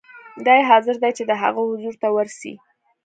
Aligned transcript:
دی 0.45 0.61
حاضر 0.69 0.95
دی 1.03 1.11
چې 1.17 1.23
د 1.25 1.31
هغه 1.41 1.61
حضور 1.69 1.93
ته 2.01 2.07
ورسي. 2.15 2.53